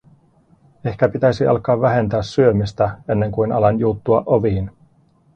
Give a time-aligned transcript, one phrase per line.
[0.85, 4.71] Ehkä pitäisi alkaa vähentää syömistä, ennen kuin alan juuttua oviin.